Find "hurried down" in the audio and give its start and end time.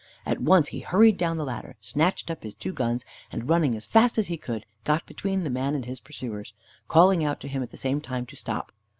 0.79-1.37